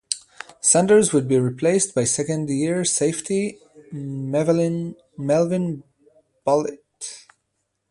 Sanders 0.61 1.13
would 1.13 1.27
be 1.27 1.37
replaced 1.37 1.93
by 1.93 2.05
second-year 2.05 2.83
safety 2.83 3.59
Melvin 3.91 4.95
Bullitt. 5.15 7.13